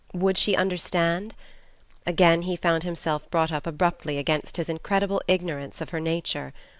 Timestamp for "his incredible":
4.57-5.21